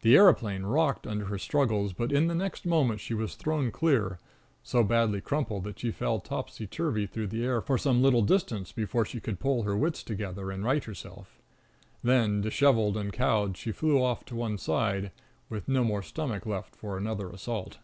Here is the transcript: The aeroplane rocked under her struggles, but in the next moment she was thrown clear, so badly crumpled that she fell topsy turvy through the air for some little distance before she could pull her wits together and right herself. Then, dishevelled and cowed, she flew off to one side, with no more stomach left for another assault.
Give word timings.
The 0.00 0.16
aeroplane 0.16 0.62
rocked 0.62 1.06
under 1.06 1.26
her 1.26 1.36
struggles, 1.36 1.92
but 1.92 2.12
in 2.12 2.28
the 2.28 2.34
next 2.34 2.64
moment 2.64 2.98
she 2.98 3.12
was 3.12 3.34
thrown 3.34 3.70
clear, 3.70 4.18
so 4.62 4.82
badly 4.82 5.20
crumpled 5.20 5.64
that 5.64 5.78
she 5.78 5.90
fell 5.90 6.18
topsy 6.18 6.66
turvy 6.66 7.06
through 7.06 7.26
the 7.26 7.44
air 7.44 7.60
for 7.60 7.76
some 7.76 8.00
little 8.00 8.22
distance 8.22 8.72
before 8.72 9.04
she 9.04 9.20
could 9.20 9.38
pull 9.38 9.64
her 9.64 9.76
wits 9.76 10.02
together 10.02 10.50
and 10.50 10.64
right 10.64 10.82
herself. 10.84 11.38
Then, 12.02 12.40
dishevelled 12.40 12.96
and 12.96 13.12
cowed, 13.12 13.58
she 13.58 13.70
flew 13.70 14.02
off 14.02 14.24
to 14.24 14.34
one 14.34 14.56
side, 14.56 15.12
with 15.50 15.68
no 15.68 15.84
more 15.84 16.02
stomach 16.02 16.46
left 16.46 16.74
for 16.74 16.96
another 16.96 17.28
assault. 17.28 17.80